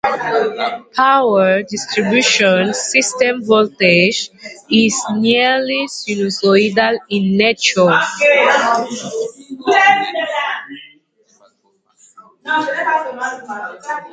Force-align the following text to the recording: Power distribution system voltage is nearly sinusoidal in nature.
Power 0.95 1.61
distribution 1.73 2.73
system 2.73 3.35
voltage 3.51 4.31
is 4.83 4.95
nearly 5.27 5.85
sinusoidal 5.87 6.97
in 7.15 7.37
nature. 7.37 7.93